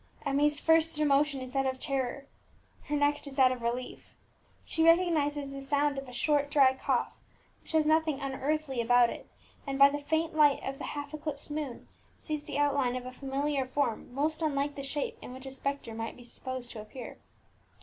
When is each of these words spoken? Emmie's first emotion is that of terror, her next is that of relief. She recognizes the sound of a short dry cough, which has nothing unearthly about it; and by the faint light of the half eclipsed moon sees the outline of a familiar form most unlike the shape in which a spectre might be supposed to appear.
Emmie's 0.25 0.59
first 0.59 0.97
emotion 0.97 1.41
is 1.41 1.53
that 1.53 1.67
of 1.67 1.77
terror, 1.77 2.25
her 2.85 2.95
next 2.95 3.27
is 3.27 3.35
that 3.35 3.51
of 3.51 3.61
relief. 3.61 4.15
She 4.65 4.83
recognizes 4.83 5.51
the 5.51 5.61
sound 5.61 5.99
of 5.99 6.07
a 6.07 6.11
short 6.11 6.49
dry 6.49 6.73
cough, 6.75 7.19
which 7.61 7.73
has 7.73 7.85
nothing 7.85 8.19
unearthly 8.19 8.81
about 8.81 9.11
it; 9.11 9.29
and 9.67 9.77
by 9.77 9.89
the 9.89 9.99
faint 9.99 10.33
light 10.35 10.63
of 10.67 10.79
the 10.79 10.85
half 10.97 11.13
eclipsed 11.13 11.51
moon 11.51 11.87
sees 12.17 12.45
the 12.45 12.57
outline 12.57 12.95
of 12.95 13.05
a 13.05 13.11
familiar 13.11 13.67
form 13.67 14.11
most 14.11 14.41
unlike 14.41 14.73
the 14.73 14.81
shape 14.81 15.19
in 15.21 15.33
which 15.35 15.45
a 15.45 15.51
spectre 15.51 15.93
might 15.93 16.17
be 16.17 16.23
supposed 16.23 16.71
to 16.71 16.81
appear. 16.81 17.19